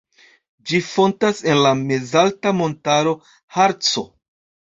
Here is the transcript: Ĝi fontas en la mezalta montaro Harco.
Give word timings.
Ĝi 0.69 0.77
fontas 0.85 1.41
en 1.49 1.59
la 1.65 1.73
mezalta 1.81 2.55
montaro 2.61 3.13
Harco. 3.59 4.07